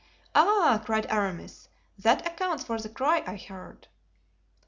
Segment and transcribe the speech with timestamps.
[0.33, 1.69] "Ah!" cried Aramis,
[1.99, 3.87] "that accounts for the cry I heard."